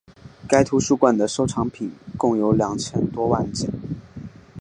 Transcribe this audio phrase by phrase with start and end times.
[0.47, 3.69] 该图书馆的收藏品共有两千多万件。